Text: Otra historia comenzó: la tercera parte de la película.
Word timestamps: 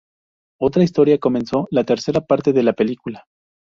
Otra 0.59 0.83
historia 0.83 1.19
comenzó: 1.19 1.67
la 1.69 1.83
tercera 1.83 2.21
parte 2.21 2.53
de 2.53 2.63
la 2.63 2.73
película. 2.73 3.27